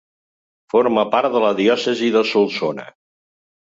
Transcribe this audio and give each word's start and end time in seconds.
Forma 0.75 1.05
part 1.17 1.37
de 1.37 1.43
la 1.45 1.53
diòcesi 1.61 2.13
de 2.19 2.27
Solsona. 2.35 2.93